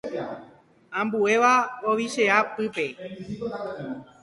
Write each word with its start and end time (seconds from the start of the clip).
Ambuéva 0.99 1.53
ovichea 1.89 2.37
pype. 2.55 2.87